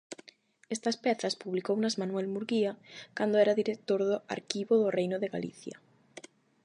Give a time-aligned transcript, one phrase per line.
[0.75, 2.71] Estas pezas publicounas Manuel Murguía
[3.17, 5.75] cando era director do Arquivo do Reino de Galicia.